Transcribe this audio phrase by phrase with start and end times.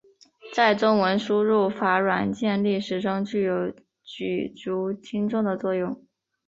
[0.55, 3.71] 在中文输入法软件历史中具有
[4.03, 6.03] 举足轻重的作用。